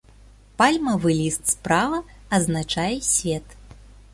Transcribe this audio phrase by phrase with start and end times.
[0.61, 1.99] Пальмавы ліст справа
[2.39, 3.45] азначае свет.